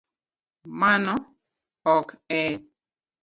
[0.79, 1.13] Mano
[1.97, 2.07] ok
[2.39, 2.39] e